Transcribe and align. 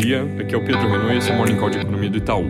dia, 0.00 0.22
aqui 0.38 0.54
é 0.54 0.58
o 0.58 0.62
Pedro 0.62 0.90
Renault 0.90 1.14
e 1.14 1.16
esse 1.16 1.30
é 1.30 1.34
o 1.34 1.38
Morning 1.38 1.56
Call 1.56 1.70
de 1.70 1.78
Economia 1.78 2.10
do 2.10 2.18
Itaú. 2.18 2.44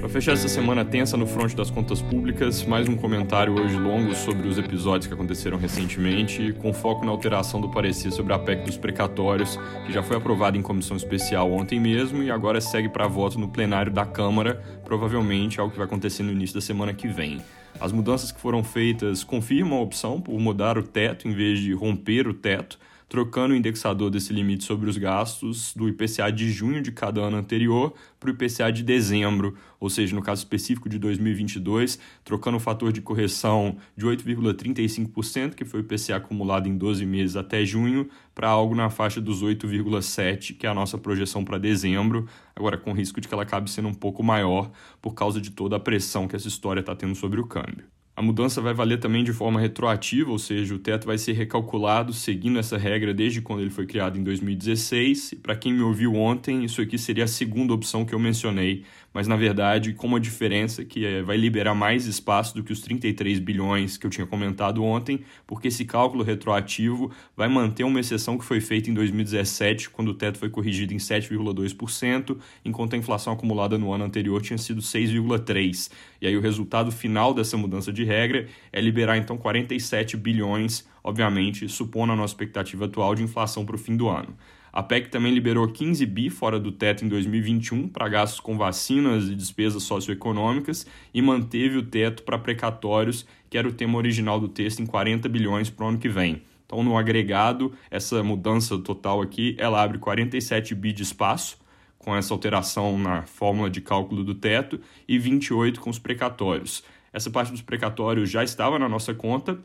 Para 0.00 0.08
fechar 0.08 0.32
essa 0.32 0.48
semana 0.48 0.84
tensa 0.84 1.16
no 1.16 1.28
fronte 1.28 1.54
das 1.54 1.70
contas 1.70 2.02
públicas, 2.02 2.64
mais 2.64 2.88
um 2.88 2.96
comentário 2.96 3.54
hoje 3.54 3.76
longo 3.76 4.12
sobre 4.16 4.48
os 4.48 4.58
episódios 4.58 5.06
que 5.06 5.14
aconteceram 5.14 5.58
recentemente, 5.58 6.52
com 6.54 6.72
foco 6.72 7.04
na 7.04 7.12
alteração 7.12 7.60
do 7.60 7.70
parecer 7.70 8.10
sobre 8.10 8.32
a 8.32 8.38
PEC 8.38 8.64
dos 8.64 8.76
precatórios, 8.76 9.56
que 9.86 9.92
já 9.92 10.02
foi 10.02 10.16
aprovada 10.16 10.56
em 10.56 10.62
comissão 10.62 10.96
especial 10.96 11.52
ontem 11.52 11.78
mesmo 11.78 12.20
e 12.20 12.32
agora 12.32 12.60
segue 12.60 12.88
para 12.88 13.06
voto 13.06 13.38
no 13.38 13.48
plenário 13.48 13.92
da 13.92 14.04
Câmara, 14.04 14.60
provavelmente 14.84 15.60
algo 15.60 15.70
que 15.70 15.78
vai 15.78 15.86
acontecer 15.86 16.24
no 16.24 16.32
início 16.32 16.56
da 16.56 16.60
semana 16.60 16.92
que 16.92 17.06
vem. 17.06 17.40
As 17.80 17.92
mudanças 17.92 18.32
que 18.32 18.40
foram 18.40 18.64
feitas 18.64 19.22
confirmam 19.22 19.78
a 19.78 19.82
opção 19.82 20.20
por 20.20 20.38
mudar 20.40 20.76
o 20.76 20.82
teto 20.82 21.28
em 21.28 21.32
vez 21.32 21.60
de 21.60 21.72
romper 21.72 22.26
o 22.26 22.34
teto, 22.34 22.76
trocando 23.08 23.54
o 23.54 23.56
indexador 23.56 24.10
desse 24.10 24.32
limite 24.32 24.64
sobre 24.64 24.88
os 24.90 24.98
gastos 24.98 25.72
do 25.74 25.88
IPCA 25.88 26.30
de 26.30 26.50
junho 26.50 26.82
de 26.82 26.92
cada 26.92 27.20
ano 27.22 27.38
anterior 27.38 27.94
para 28.20 28.30
o 28.30 28.32
IPCA 28.32 28.70
de 28.70 28.82
dezembro, 28.82 29.56
ou 29.80 29.88
seja, 29.88 30.14
no 30.14 30.22
caso 30.22 30.42
específico 30.42 30.88
de 30.88 30.98
2022, 30.98 31.98
trocando 32.22 32.58
o 32.58 32.60
fator 32.60 32.92
de 32.92 33.00
correção 33.00 33.76
de 33.96 34.06
8,35%, 34.06 35.54
que 35.54 35.64
foi 35.64 35.80
o 35.80 35.84
IPCA 35.84 36.16
acumulado 36.16 36.68
em 36.68 36.76
12 36.76 37.06
meses 37.06 37.36
até 37.36 37.64
junho, 37.64 38.08
para 38.34 38.48
algo 38.48 38.74
na 38.74 38.90
faixa 38.90 39.20
dos 39.20 39.42
8,7%, 39.42 40.56
que 40.56 40.66
é 40.66 40.70
a 40.70 40.74
nossa 40.74 40.98
projeção 40.98 41.44
para 41.44 41.58
dezembro, 41.58 42.28
agora 42.54 42.76
com 42.76 42.92
risco 42.92 43.20
de 43.20 43.26
que 43.26 43.34
ela 43.34 43.44
acabe 43.44 43.70
sendo 43.70 43.88
um 43.88 43.94
pouco 43.94 44.22
maior 44.22 44.70
por 45.00 45.14
causa 45.14 45.40
de 45.40 45.50
toda 45.50 45.76
a 45.76 45.80
pressão 45.80 46.28
que 46.28 46.36
essa 46.36 46.48
história 46.48 46.80
está 46.80 46.94
tendo 46.94 47.14
sobre 47.14 47.40
o 47.40 47.46
câmbio. 47.46 47.97
A 48.18 48.22
mudança 48.22 48.60
vai 48.60 48.74
valer 48.74 48.98
também 48.98 49.22
de 49.22 49.32
forma 49.32 49.60
retroativa, 49.60 50.32
ou 50.32 50.40
seja, 50.40 50.74
o 50.74 50.78
teto 50.80 51.06
vai 51.06 51.16
ser 51.16 51.34
recalculado 51.34 52.12
seguindo 52.12 52.58
essa 52.58 52.76
regra 52.76 53.14
desde 53.14 53.40
quando 53.40 53.60
ele 53.60 53.70
foi 53.70 53.86
criado 53.86 54.18
em 54.18 54.24
2016. 54.24 55.34
Para 55.40 55.54
quem 55.54 55.72
me 55.72 55.82
ouviu 55.82 56.16
ontem, 56.16 56.64
isso 56.64 56.80
aqui 56.80 56.98
seria 56.98 57.22
a 57.22 57.28
segunda 57.28 57.72
opção 57.72 58.04
que 58.04 58.12
eu 58.12 58.18
mencionei, 58.18 58.82
mas 59.18 59.26
na 59.26 59.34
verdade 59.34 59.94
com 59.94 60.06
uma 60.06 60.20
diferença 60.20 60.84
que 60.84 61.04
é, 61.04 61.22
vai 61.24 61.36
liberar 61.36 61.74
mais 61.74 62.06
espaço 62.06 62.54
do 62.54 62.62
que 62.62 62.72
os 62.72 62.80
33 62.80 63.40
bilhões 63.40 63.96
que 63.96 64.06
eu 64.06 64.10
tinha 64.10 64.24
comentado 64.24 64.84
ontem, 64.84 65.24
porque 65.44 65.66
esse 65.66 65.84
cálculo 65.84 66.22
retroativo 66.22 67.10
vai 67.36 67.48
manter 67.48 67.82
uma 67.82 67.98
exceção 67.98 68.38
que 68.38 68.44
foi 68.44 68.60
feita 68.60 68.88
em 68.88 68.94
2017, 68.94 69.90
quando 69.90 70.12
o 70.12 70.14
teto 70.14 70.38
foi 70.38 70.48
corrigido 70.48 70.94
em 70.94 70.98
7,2%, 70.98 72.36
enquanto 72.64 72.94
a 72.94 72.96
inflação 72.96 73.32
acumulada 73.32 73.76
no 73.76 73.92
ano 73.92 74.04
anterior 74.04 74.40
tinha 74.40 74.56
sido 74.56 74.80
6,3%. 74.80 75.90
E 76.22 76.28
aí 76.28 76.36
o 76.36 76.40
resultado 76.40 76.92
final 76.92 77.34
dessa 77.34 77.56
mudança 77.56 77.92
de 77.92 78.04
regra 78.04 78.46
é 78.72 78.80
liberar 78.80 79.16
então 79.16 79.36
47 79.36 80.16
bilhões, 80.16 80.86
obviamente, 81.02 81.68
supondo 81.68 82.12
a 82.12 82.16
nossa 82.16 82.34
expectativa 82.34 82.84
atual 82.84 83.16
de 83.16 83.24
inflação 83.24 83.66
para 83.66 83.74
o 83.74 83.78
fim 83.78 83.96
do 83.96 84.08
ano. 84.08 84.36
A 84.72 84.82
PEC 84.82 85.08
também 85.08 85.32
liberou 85.32 85.66
15 85.66 86.04
bi 86.06 86.30
fora 86.30 86.60
do 86.60 86.70
teto 86.70 87.04
em 87.04 87.08
2021 87.08 87.88
para 87.88 88.08
gastos 88.08 88.40
com 88.40 88.56
vacinas 88.56 89.28
e 89.28 89.34
despesas 89.34 89.82
socioeconômicas 89.82 90.86
e 91.12 91.22
manteve 91.22 91.78
o 91.78 91.82
teto 91.82 92.22
para 92.22 92.38
precatórios, 92.38 93.26
que 93.48 93.56
era 93.56 93.68
o 93.68 93.72
tema 93.72 93.96
original 93.96 94.38
do 94.38 94.48
texto, 94.48 94.80
em 94.80 94.86
40 94.86 95.28
bilhões 95.28 95.70
para 95.70 95.86
o 95.86 95.88
ano 95.88 95.98
que 95.98 96.08
vem. 96.08 96.42
Então, 96.66 96.82
no 96.82 96.98
agregado, 96.98 97.72
essa 97.90 98.22
mudança 98.22 98.76
total 98.76 99.22
aqui, 99.22 99.56
ela 99.58 99.82
abre 99.82 99.96
47 99.96 100.74
bi 100.74 100.92
de 100.92 101.02
espaço, 101.02 101.58
com 101.98 102.14
essa 102.14 102.34
alteração 102.34 102.98
na 102.98 103.22
fórmula 103.22 103.70
de 103.70 103.80
cálculo 103.80 104.22
do 104.22 104.34
teto, 104.34 104.78
e 105.08 105.18
28 105.18 105.80
com 105.80 105.88
os 105.88 105.98
precatórios. 105.98 106.84
Essa 107.10 107.30
parte 107.30 107.50
dos 107.50 107.62
precatórios 107.62 108.30
já 108.30 108.44
estava 108.44 108.78
na 108.78 108.86
nossa 108.86 109.14
conta, 109.14 109.58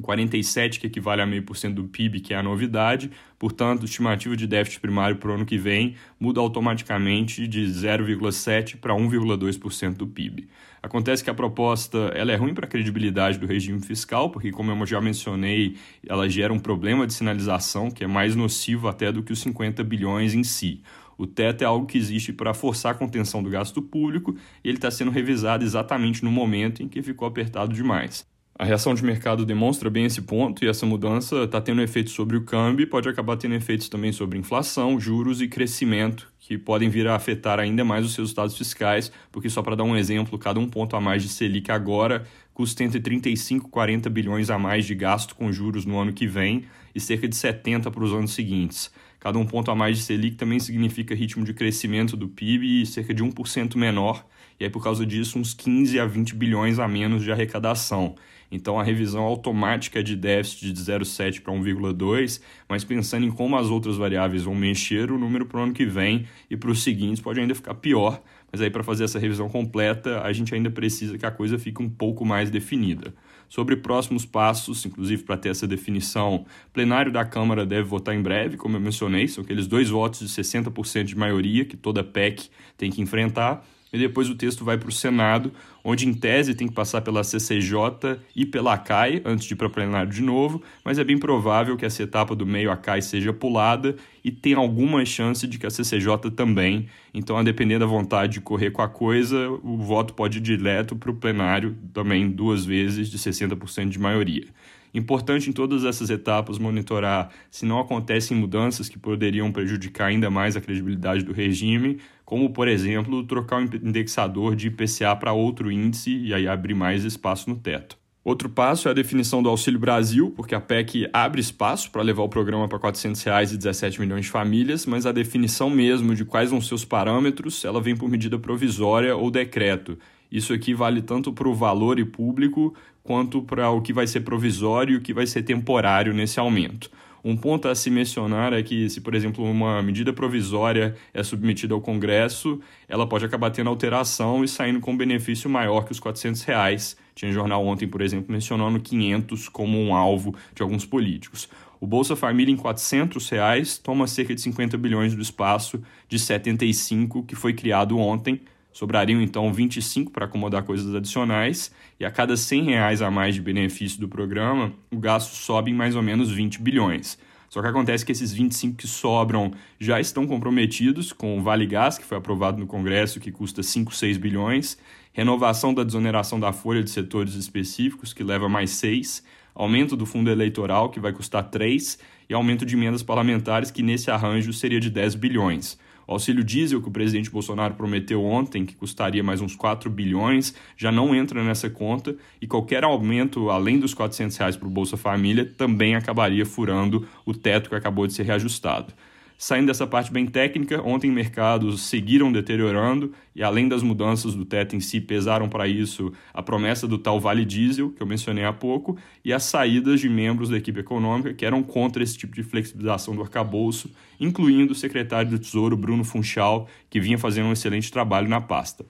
47, 0.00 0.80
que 0.80 0.86
equivale 0.86 1.22
a 1.22 1.26
meio 1.26 1.42
por 1.42 1.56
cento 1.56 1.76
do 1.76 1.84
PIB, 1.84 2.20
que 2.20 2.34
é 2.34 2.36
a 2.36 2.42
novidade. 2.42 3.10
Portanto, 3.38 3.84
estimativa 3.84 4.36
de 4.36 4.46
déficit 4.46 4.80
primário 4.80 5.16
para 5.16 5.30
o 5.30 5.34
ano 5.34 5.46
que 5.46 5.56
vem 5.56 5.94
muda 6.18 6.40
automaticamente 6.40 7.46
de 7.46 7.66
0,7% 7.66 8.76
para 8.76 8.94
1,2% 8.94 9.94
do 9.94 10.06
PIB. 10.06 10.48
Acontece 10.82 11.24
que 11.24 11.30
a 11.30 11.34
proposta 11.34 11.98
ela 12.14 12.32
é 12.32 12.36
ruim 12.36 12.54
para 12.54 12.66
a 12.66 12.68
credibilidade 12.68 13.38
do 13.38 13.46
regime 13.46 13.80
fiscal, 13.80 14.30
porque, 14.30 14.50
como 14.50 14.70
eu 14.70 14.86
já 14.86 15.00
mencionei, 15.00 15.76
ela 16.06 16.28
gera 16.28 16.52
um 16.52 16.58
problema 16.58 17.06
de 17.06 17.14
sinalização 17.14 17.90
que 17.90 18.04
é 18.04 18.06
mais 18.06 18.36
nocivo 18.36 18.88
até 18.88 19.10
do 19.10 19.22
que 19.22 19.32
os 19.32 19.40
50 19.40 19.82
bilhões 19.84 20.34
em 20.34 20.44
si. 20.44 20.82
O 21.18 21.26
teto 21.26 21.62
é 21.62 21.64
algo 21.64 21.84
que 21.84 21.98
existe 21.98 22.32
para 22.32 22.54
forçar 22.54 22.92
a 22.92 22.94
contenção 22.94 23.42
do 23.42 23.50
gasto 23.50 23.82
público 23.82 24.36
e 24.62 24.68
ele 24.68 24.78
está 24.78 24.88
sendo 24.88 25.10
revisado 25.10 25.64
exatamente 25.64 26.24
no 26.24 26.30
momento 26.30 26.80
em 26.80 26.88
que 26.88 27.02
ficou 27.02 27.26
apertado 27.26 27.74
demais. 27.74 28.24
A 28.60 28.64
reação 28.64 28.92
de 28.92 29.04
mercado 29.04 29.46
demonstra 29.46 29.88
bem 29.88 30.04
esse 30.04 30.20
ponto 30.20 30.64
e 30.64 30.68
essa 30.68 30.84
mudança 30.84 31.44
está 31.44 31.60
tendo 31.60 31.80
efeito 31.80 32.10
sobre 32.10 32.36
o 32.36 32.42
câmbio 32.42 32.82
e 32.82 32.86
pode 32.86 33.08
acabar 33.08 33.36
tendo 33.36 33.54
efeitos 33.54 33.88
também 33.88 34.10
sobre 34.10 34.36
inflação, 34.36 34.98
juros 34.98 35.40
e 35.40 35.46
crescimento, 35.46 36.28
que 36.40 36.58
podem 36.58 36.88
vir 36.88 37.06
a 37.06 37.14
afetar 37.14 37.60
ainda 37.60 37.84
mais 37.84 38.04
os 38.04 38.16
resultados 38.16 38.58
fiscais, 38.58 39.12
porque 39.30 39.48
só 39.48 39.62
para 39.62 39.76
dar 39.76 39.84
um 39.84 39.96
exemplo, 39.96 40.36
cada 40.36 40.58
um 40.58 40.68
ponto 40.68 40.96
a 40.96 41.00
mais 41.00 41.22
de 41.22 41.28
Selic 41.28 41.70
agora 41.70 42.26
custa 42.52 42.82
entre 42.82 42.98
35 42.98 43.68
e 43.68 43.70
40 43.70 44.10
bilhões 44.10 44.50
a 44.50 44.58
mais 44.58 44.84
de 44.84 44.94
gasto 44.96 45.36
com 45.36 45.52
juros 45.52 45.84
no 45.86 45.96
ano 45.96 46.12
que 46.12 46.26
vem 46.26 46.64
e 46.92 46.98
cerca 46.98 47.28
de 47.28 47.36
70 47.36 47.92
para 47.92 48.02
os 48.02 48.12
anos 48.12 48.32
seguintes. 48.32 48.90
Cada 49.20 49.38
um 49.38 49.46
ponto 49.46 49.70
a 49.70 49.74
mais 49.76 49.98
de 49.98 50.02
Selic 50.02 50.34
também 50.34 50.58
significa 50.58 51.14
ritmo 51.14 51.44
de 51.44 51.54
crescimento 51.54 52.16
do 52.16 52.28
PIB 52.28 52.82
e 52.82 52.86
cerca 52.86 53.14
de 53.14 53.22
1% 53.22 53.76
menor, 53.76 54.26
e 54.58 54.64
aí 54.64 54.70
por 54.70 54.82
causa 54.82 55.06
disso 55.06 55.38
uns 55.38 55.54
15 55.54 56.00
a 56.00 56.06
20 56.06 56.34
bilhões 56.34 56.80
a 56.80 56.88
menos 56.88 57.22
de 57.22 57.30
arrecadação. 57.30 58.16
Então 58.50 58.78
a 58.78 58.82
revisão 58.82 59.22
automática 59.22 60.02
de 60.02 60.16
déficit 60.16 60.72
de 60.72 60.80
0,7 60.80 61.42
para 61.42 61.52
1,2, 61.52 62.40
mas 62.68 62.84
pensando 62.84 63.26
em 63.26 63.30
como 63.30 63.56
as 63.56 63.68
outras 63.68 63.96
variáveis 63.96 64.44
vão 64.44 64.54
mexer, 64.54 65.10
o 65.10 65.18
número 65.18 65.46
para 65.46 65.60
o 65.60 65.62
ano 65.62 65.72
que 65.72 65.84
vem 65.84 66.26
e 66.50 66.56
para 66.56 66.70
os 66.70 66.82
seguintes 66.82 67.20
pode 67.20 67.40
ainda 67.40 67.54
ficar 67.54 67.74
pior, 67.74 68.22
mas 68.50 68.60
aí 68.60 68.70
para 68.70 68.82
fazer 68.82 69.04
essa 69.04 69.18
revisão 69.18 69.48
completa, 69.48 70.22
a 70.22 70.32
gente 70.32 70.54
ainda 70.54 70.70
precisa 70.70 71.18
que 71.18 71.26
a 71.26 71.30
coisa 71.30 71.58
fique 71.58 71.82
um 71.82 71.90
pouco 71.90 72.24
mais 72.24 72.50
definida. 72.50 73.12
Sobre 73.48 73.76
próximos 73.76 74.26
passos, 74.26 74.84
inclusive 74.84 75.22
para 75.22 75.36
ter 75.36 75.50
essa 75.50 75.66
definição, 75.66 76.44
plenário 76.72 77.10
da 77.10 77.24
Câmara 77.24 77.64
deve 77.64 77.88
votar 77.88 78.14
em 78.14 78.22
breve, 78.22 78.56
como 78.56 78.76
eu 78.76 78.80
mencionei, 78.80 79.26
são 79.26 79.42
aqueles 79.42 79.66
dois 79.66 79.88
votos 79.88 80.20
de 80.20 80.26
60% 80.26 81.04
de 81.04 81.16
maioria 81.16 81.64
que 81.64 81.76
toda 81.76 82.04
PEC 82.04 82.50
tem 82.76 82.90
que 82.90 83.00
enfrentar 83.00 83.64
e 83.92 83.98
depois 83.98 84.28
o 84.28 84.34
texto 84.34 84.64
vai 84.64 84.76
para 84.76 84.88
o 84.88 84.92
Senado, 84.92 85.52
onde 85.82 86.06
em 86.06 86.12
tese 86.12 86.54
tem 86.54 86.68
que 86.68 86.74
passar 86.74 87.00
pela 87.00 87.24
CCJ 87.24 88.18
e 88.34 88.44
pela 88.44 88.76
CAI 88.76 89.22
antes 89.24 89.46
de 89.46 89.54
ir 89.54 89.56
para 89.56 89.66
o 89.66 89.70
plenário 89.70 90.10
de 90.10 90.22
novo, 90.22 90.62
mas 90.84 90.98
é 90.98 91.04
bem 91.04 91.18
provável 91.18 91.76
que 91.76 91.86
essa 91.86 92.02
etapa 92.02 92.34
do 92.34 92.46
meio 92.46 92.70
a 92.70 92.76
CAI 92.76 93.00
seja 93.00 93.32
pulada 93.32 93.96
e 94.22 94.30
tem 94.30 94.54
alguma 94.54 95.04
chance 95.04 95.46
de 95.46 95.58
que 95.58 95.66
a 95.66 95.70
CCJ 95.70 96.30
também. 96.34 96.88
Então, 97.14 97.36
a 97.36 97.42
depender 97.42 97.78
da 97.78 97.86
vontade 97.86 98.34
de 98.34 98.40
correr 98.40 98.70
com 98.70 98.82
a 98.82 98.88
coisa, 98.88 99.48
o 99.62 99.78
voto 99.78 100.12
pode 100.14 100.38
ir 100.38 100.42
direto 100.42 100.94
para 100.94 101.10
o 101.10 101.14
plenário 101.14 101.76
também 101.94 102.30
duas 102.30 102.64
vezes 102.64 103.08
de 103.08 103.18
60% 103.18 103.88
de 103.88 103.98
maioria. 103.98 104.44
Importante 104.92 105.50
em 105.50 105.52
todas 105.52 105.84
essas 105.84 106.10
etapas 106.10 106.58
monitorar 106.58 107.30
se 107.50 107.66
não 107.66 107.78
acontecem 107.78 108.36
mudanças 108.36 108.88
que 108.88 108.98
poderiam 108.98 109.52
prejudicar 109.52 110.08
ainda 110.08 110.30
mais 110.30 110.56
a 110.56 110.60
credibilidade 110.60 111.24
do 111.24 111.32
regime, 111.32 111.98
como, 112.24 112.50
por 112.50 112.68
exemplo, 112.68 113.24
trocar 113.24 113.60
o 113.60 113.64
indexador 113.64 114.54
de 114.54 114.68
IPCA 114.68 115.16
para 115.16 115.32
outro 115.32 115.70
índice 115.70 116.16
e 116.18 116.34
aí 116.34 116.46
abrir 116.46 116.74
mais 116.74 117.04
espaço 117.04 117.48
no 117.48 117.56
teto. 117.56 117.98
Outro 118.28 118.50
passo 118.50 118.88
é 118.88 118.90
a 118.90 118.94
definição 118.94 119.42
do 119.42 119.48
Auxílio 119.48 119.80
Brasil, 119.80 120.30
porque 120.36 120.54
a 120.54 120.60
PEC 120.60 121.08
abre 121.14 121.40
espaço 121.40 121.90
para 121.90 122.02
levar 122.02 122.24
o 122.24 122.28
programa 122.28 122.68
para 122.68 122.78
400 122.78 123.22
reais 123.22 123.52
e 123.52 123.56
17 123.56 123.98
milhões 123.98 124.26
de 124.26 124.30
famílias, 124.30 124.84
mas 124.84 125.06
a 125.06 125.12
definição 125.12 125.70
mesmo 125.70 126.14
de 126.14 126.26
quais 126.26 126.50
vão 126.50 126.60
ser 126.60 126.74
os 126.74 126.84
parâmetros, 126.84 127.64
ela 127.64 127.80
vem 127.80 127.96
por 127.96 128.06
medida 128.06 128.38
provisória 128.38 129.16
ou 129.16 129.30
decreto. 129.30 129.98
Isso 130.30 130.52
aqui 130.52 130.74
vale 130.74 131.02
tanto 131.02 131.32
para 131.32 131.48
o 131.48 131.54
valor 131.54 131.98
e 131.98 132.04
público 132.04 132.74
quanto 133.02 133.42
para 133.42 133.70
o 133.70 133.80
que 133.80 133.92
vai 133.92 134.06
ser 134.06 134.20
provisório 134.20 134.94
e 134.94 134.96
o 134.96 135.00
que 135.00 135.14
vai 135.14 135.26
ser 135.26 135.42
temporário 135.42 136.12
nesse 136.12 136.38
aumento. 136.38 136.90
Um 137.24 137.36
ponto 137.36 137.66
a 137.68 137.74
se 137.74 137.90
mencionar 137.90 138.52
é 138.52 138.62
que, 138.62 138.88
se, 138.88 139.00
por 139.00 139.14
exemplo, 139.14 139.44
uma 139.44 139.82
medida 139.82 140.12
provisória 140.12 140.94
é 141.12 141.22
submetida 141.22 141.74
ao 141.74 141.80
Congresso, 141.80 142.60
ela 142.88 143.08
pode 143.08 143.24
acabar 143.24 143.50
tendo 143.50 143.68
alteração 143.68 144.44
e 144.44 144.48
saindo 144.48 144.80
com 144.80 144.96
benefício 144.96 145.50
maior 145.50 145.84
que 145.84 145.92
os 145.92 145.98
400 145.98 146.42
reais. 146.44 146.96
Tinha 147.14 147.32
jornal 147.32 147.66
ontem, 147.66 147.88
por 147.88 148.00
exemplo, 148.00 148.30
mencionando 148.30 148.78
500 148.78 149.48
como 149.48 149.78
um 149.78 149.94
alvo 149.94 150.34
de 150.54 150.62
alguns 150.62 150.86
políticos. 150.86 151.48
O 151.80 151.86
Bolsa 151.86 152.14
Família 152.14 152.52
em 152.52 152.56
400 152.56 153.28
reais 153.28 153.78
toma 153.78 154.06
cerca 154.06 154.34
de 154.34 154.40
50 154.40 154.76
bilhões 154.78 155.14
do 155.14 155.22
espaço 155.22 155.82
de 156.08 156.18
75 156.18 157.24
que 157.24 157.34
foi 157.34 157.52
criado 157.52 157.98
ontem, 157.98 158.40
Sobrariam 158.72 159.20
então 159.20 159.52
25 159.52 160.12
para 160.12 160.26
acomodar 160.26 160.62
coisas 160.62 160.94
adicionais, 160.94 161.72
e 161.98 162.04
a 162.04 162.10
cada 162.10 162.36
100 162.36 162.64
reais 162.64 163.02
a 163.02 163.10
mais 163.10 163.34
de 163.34 163.40
benefício 163.40 164.00
do 164.00 164.08
programa, 164.08 164.72
o 164.90 164.98
gasto 164.98 165.34
sobe 165.34 165.70
em 165.70 165.74
mais 165.74 165.96
ou 165.96 166.02
menos 166.02 166.30
20 166.30 166.60
bilhões. 166.60 167.18
Só 167.48 167.62
que 167.62 167.68
acontece 167.68 168.04
que 168.04 168.12
esses 168.12 168.32
25 168.32 168.76
que 168.76 168.86
sobram 168.86 169.52
já 169.80 169.98
estão 169.98 170.26
comprometidos 170.26 171.12
com 171.12 171.38
o 171.38 171.42
Vale 171.42 171.66
Gás, 171.66 171.96
que 171.96 172.04
foi 172.04 172.18
aprovado 172.18 172.58
no 172.58 172.66
Congresso, 172.66 173.18
que 173.18 173.32
custa 173.32 173.62
5, 173.62 173.94
6 173.94 174.18
bilhões, 174.18 174.78
renovação 175.12 175.72
da 175.72 175.82
desoneração 175.82 176.38
da 176.38 176.52
folha 176.52 176.82
de 176.82 176.90
setores 176.90 177.34
específicos, 177.34 178.12
que 178.12 178.22
leva 178.22 178.48
mais 178.48 178.70
6, 178.72 179.24
aumento 179.54 179.96
do 179.96 180.04
fundo 180.04 180.30
eleitoral, 180.30 180.90
que 180.90 181.00
vai 181.00 181.12
custar 181.12 181.42
3, 181.44 181.98
e 182.28 182.34
aumento 182.34 182.66
de 182.66 182.76
emendas 182.76 183.02
parlamentares, 183.02 183.70
que 183.70 183.82
nesse 183.82 184.10
arranjo 184.10 184.52
seria 184.52 184.78
de 184.78 184.90
10 184.90 185.14
bilhões. 185.14 185.78
O 186.08 186.12
auxílio 186.12 186.42
diesel 186.42 186.80
que 186.80 186.88
o 186.88 186.90
presidente 186.90 187.30
Bolsonaro 187.30 187.74
prometeu 187.74 188.24
ontem, 188.24 188.64
que 188.64 188.74
custaria 188.74 189.22
mais 189.22 189.42
uns 189.42 189.54
4 189.54 189.90
bilhões, 189.90 190.54
já 190.74 190.90
não 190.90 191.14
entra 191.14 191.44
nessa 191.44 191.68
conta 191.68 192.16
e 192.40 192.46
qualquer 192.46 192.82
aumento 192.82 193.50
além 193.50 193.78
dos 193.78 193.92
400 193.92 194.34
reais 194.38 194.56
para 194.56 194.66
o 194.66 194.70
Bolsa 194.70 194.96
Família 194.96 195.44
também 195.44 195.94
acabaria 195.94 196.46
furando 196.46 197.06
o 197.26 197.34
teto 197.34 197.68
que 197.68 197.76
acabou 197.76 198.06
de 198.06 198.14
ser 198.14 198.22
reajustado. 198.22 198.94
Saindo 199.40 199.68
dessa 199.68 199.86
parte 199.86 200.12
bem 200.12 200.26
técnica, 200.26 200.82
ontem 200.82 201.12
mercados 201.12 201.82
seguiram 201.82 202.32
deteriorando 202.32 203.12
e, 203.36 203.40
além 203.40 203.68
das 203.68 203.84
mudanças 203.84 204.34
do 204.34 204.44
teto 204.44 204.74
em 204.74 204.80
si, 204.80 205.00
pesaram 205.00 205.48
para 205.48 205.68
isso 205.68 206.12
a 206.34 206.42
promessa 206.42 206.88
do 206.88 206.98
tal 206.98 207.20
Vale 207.20 207.44
Diesel, 207.44 207.90
que 207.90 208.02
eu 208.02 208.06
mencionei 208.06 208.44
há 208.44 208.52
pouco, 208.52 208.98
e 209.24 209.32
as 209.32 209.44
saídas 209.44 210.00
de 210.00 210.08
membros 210.08 210.48
da 210.48 210.56
equipe 210.56 210.80
econômica 210.80 211.32
que 211.32 211.46
eram 211.46 211.62
contra 211.62 212.02
esse 212.02 212.18
tipo 212.18 212.34
de 212.34 212.42
flexibilização 212.42 213.14
do 213.14 213.22
arcabouço, 213.22 213.88
incluindo 214.18 214.72
o 214.72 214.76
secretário 214.76 215.30
do 215.30 215.38
Tesouro, 215.38 215.76
Bruno 215.76 216.02
Funchal, 216.02 216.68
que 216.90 216.98
vinha 216.98 217.16
fazendo 217.16 217.46
um 217.46 217.52
excelente 217.52 217.92
trabalho 217.92 218.28
na 218.28 218.40
pasta. 218.40 218.84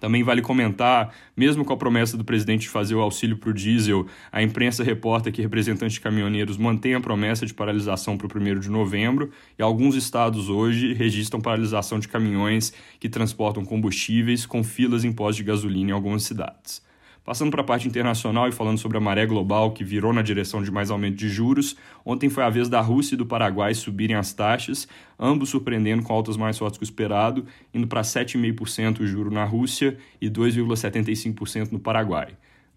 Também 0.00 0.22
vale 0.22 0.40
comentar, 0.40 1.12
mesmo 1.36 1.64
com 1.64 1.72
a 1.72 1.76
promessa 1.76 2.16
do 2.16 2.24
presidente 2.24 2.62
de 2.62 2.68
fazer 2.68 2.94
o 2.94 3.00
auxílio 3.00 3.36
para 3.36 3.50
o 3.50 3.54
diesel, 3.54 4.06
a 4.30 4.42
imprensa 4.42 4.84
reporta 4.84 5.30
que 5.30 5.42
representantes 5.42 5.94
de 5.94 6.00
caminhoneiros 6.00 6.56
mantêm 6.56 6.94
a 6.94 7.00
promessa 7.00 7.44
de 7.44 7.54
paralisação 7.54 8.16
para 8.16 8.26
o 8.26 8.40
1 8.40 8.60
de 8.60 8.70
novembro 8.70 9.30
e 9.58 9.62
alguns 9.62 9.94
estados 9.94 10.48
hoje 10.48 10.94
registram 10.94 11.40
paralisação 11.40 11.98
de 11.98 12.08
caminhões 12.08 12.72
que 13.00 13.08
transportam 13.08 13.64
combustíveis 13.64 14.46
com 14.46 14.62
filas 14.62 15.04
em 15.04 15.12
postos 15.12 15.36
de 15.36 15.44
gasolina 15.44 15.90
em 15.90 15.94
algumas 15.94 16.22
cidades. 16.22 16.87
Passando 17.28 17.50
para 17.50 17.60
a 17.60 17.64
parte 17.64 17.86
internacional 17.86 18.48
e 18.48 18.52
falando 18.52 18.78
sobre 18.78 18.96
a 18.96 19.00
maré 19.02 19.26
global 19.26 19.72
que 19.72 19.84
virou 19.84 20.14
na 20.14 20.22
direção 20.22 20.62
de 20.62 20.70
mais 20.70 20.90
aumento 20.90 21.16
de 21.16 21.28
juros, 21.28 21.76
ontem 22.02 22.30
foi 22.30 22.42
a 22.42 22.48
vez 22.48 22.70
da 22.70 22.80
Rússia 22.80 23.16
e 23.16 23.18
do 23.18 23.26
Paraguai 23.26 23.74
subirem 23.74 24.16
as 24.16 24.32
taxas, 24.32 24.88
ambos 25.20 25.50
surpreendendo 25.50 26.02
com 26.02 26.10
altas 26.10 26.38
mais 26.38 26.56
fortes 26.56 26.78
que 26.78 26.84
o 26.84 26.86
esperado, 26.86 27.44
indo 27.74 27.86
para 27.86 28.00
7,5% 28.00 29.00
o 29.00 29.06
juro 29.06 29.30
na 29.30 29.44
Rússia 29.44 29.98
e 30.18 30.30
2,75% 30.30 31.70
no 31.70 31.78
Paraguai. 31.78 32.28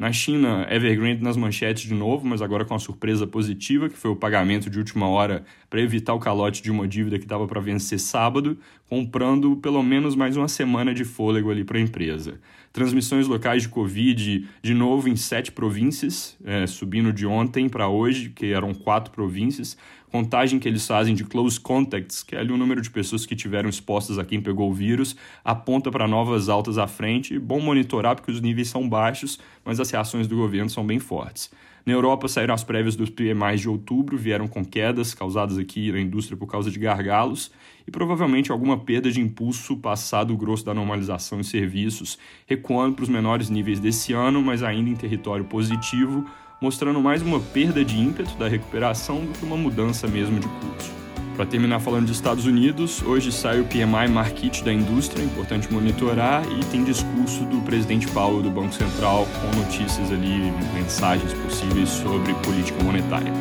Na 0.01 0.11
China, 0.11 0.67
Evergrande 0.69 1.23
nas 1.23 1.37
manchetes 1.37 1.83
de 1.83 1.93
novo, 1.93 2.27
mas 2.27 2.41
agora 2.41 2.65
com 2.65 2.73
uma 2.73 2.79
surpresa 2.79 3.27
positiva, 3.27 3.87
que 3.87 3.95
foi 3.95 4.09
o 4.09 4.15
pagamento 4.15 4.67
de 4.67 4.79
última 4.79 5.07
hora 5.07 5.45
para 5.69 5.79
evitar 5.79 6.13
o 6.13 6.19
calote 6.19 6.63
de 6.63 6.71
uma 6.71 6.87
dívida 6.87 7.19
que 7.19 7.25
estava 7.25 7.47
para 7.47 7.61
vencer 7.61 7.99
sábado, 7.99 8.57
comprando 8.89 9.55
pelo 9.57 9.83
menos 9.83 10.15
mais 10.15 10.35
uma 10.35 10.47
semana 10.47 10.91
de 10.91 11.05
fôlego 11.05 11.51
ali 11.51 11.63
para 11.63 11.77
a 11.77 11.81
empresa. 11.81 12.41
Transmissões 12.73 13.27
locais 13.27 13.63
de 13.63 13.69
Covid, 13.69 14.47
de 14.63 14.73
novo 14.73 15.09
em 15.09 15.15
sete 15.17 15.51
províncias, 15.51 16.37
é, 16.45 16.65
subindo 16.65 17.11
de 17.11 17.25
ontem 17.25 17.67
para 17.67 17.89
hoje, 17.89 18.29
que 18.29 18.53
eram 18.53 18.73
quatro 18.73 19.11
províncias. 19.11 19.75
Contagem 20.09 20.57
que 20.57 20.69
eles 20.69 20.87
fazem 20.87 21.13
de 21.13 21.25
close 21.25 21.59
contacts, 21.59 22.23
que 22.23 22.33
é 22.33 22.39
ali 22.39 22.51
o 22.51 22.57
número 22.57 22.81
de 22.81 22.89
pessoas 22.89 23.25
que 23.25 23.35
tiveram 23.35 23.69
expostas 23.69 24.17
a 24.17 24.23
quem 24.23 24.41
pegou 24.41 24.69
o 24.69 24.73
vírus, 24.73 25.17
aponta 25.43 25.91
para 25.91 26.07
novas 26.07 26.47
altas 26.47 26.77
à 26.77 26.87
frente. 26.87 27.37
Bom 27.37 27.59
monitorar 27.59 28.15
porque 28.15 28.31
os 28.31 28.39
níveis 28.39 28.69
são 28.69 28.87
baixos, 28.87 29.37
mas 29.65 29.79
as 29.79 29.89
reações 29.91 30.25
do 30.25 30.37
governo 30.37 30.69
são 30.69 30.85
bem 30.85 30.99
fortes. 30.99 31.51
Na 31.85 31.93
Europa 31.93 32.27
saíram 32.27 32.53
as 32.53 32.63
prévias 32.63 32.95
dos 32.95 33.09
PMIs 33.09 33.61
de 33.61 33.69
outubro, 33.69 34.17
vieram 34.17 34.47
com 34.47 34.63
quedas 34.63 35.13
causadas 35.13 35.57
aqui 35.57 35.91
na 35.91 35.99
indústria 35.99 36.37
por 36.37 36.47
causa 36.47 36.69
de 36.69 36.77
gargalos 36.77 37.51
e 37.87 37.91
provavelmente 37.91 38.51
alguma 38.51 38.77
perda 38.77 39.11
de 39.11 39.19
impulso 39.19 39.77
passado 39.77 40.33
o 40.33 40.37
grosso 40.37 40.63
da 40.63 40.73
normalização 40.73 41.39
em 41.39 41.43
serviços, 41.43 42.19
recuando 42.45 42.95
para 42.95 43.03
os 43.03 43.09
menores 43.09 43.49
níveis 43.49 43.79
desse 43.79 44.13
ano, 44.13 44.41
mas 44.41 44.61
ainda 44.61 44.89
em 44.89 44.95
território 44.95 45.45
positivo, 45.45 46.25
mostrando 46.61 47.01
mais 47.01 47.23
uma 47.23 47.39
perda 47.39 47.83
de 47.83 47.97
ímpeto 47.97 48.35
da 48.37 48.47
recuperação 48.47 49.25
do 49.25 49.31
que 49.33 49.43
uma 49.43 49.57
mudança 49.57 50.07
mesmo 50.07 50.39
de 50.39 50.47
curso. 50.47 51.00
Para 51.35 51.45
terminar 51.45 51.79
falando 51.79 52.05
de 52.05 52.11
Estados 52.11 52.45
Unidos, 52.45 53.01
hoje 53.01 53.31
sai 53.31 53.59
o 53.59 53.65
PMI 53.65 54.07
Market 54.09 54.61
da 54.63 54.71
indústria, 54.71 55.23
importante 55.23 55.71
monitorar, 55.71 56.43
e 56.51 56.63
tem 56.65 56.83
discurso 56.83 57.43
do 57.45 57.61
presidente 57.61 58.07
Powell 58.07 58.41
do 58.41 58.51
Banco 58.51 58.73
Central 58.73 59.27
com 59.39 59.59
notícias 59.59 60.11
ali, 60.11 60.51
mensagens 60.73 61.33
possíveis 61.33 61.89
sobre 61.89 62.33
política 62.35 62.83
monetária. 62.83 63.31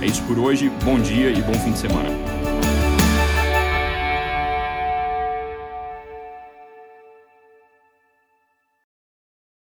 É 0.00 0.06
isso 0.06 0.22
por 0.22 0.38
hoje, 0.38 0.70
bom 0.84 0.98
dia 0.98 1.30
e 1.30 1.42
bom 1.42 1.54
fim 1.54 1.72
de 1.72 1.78
semana. 1.78 2.39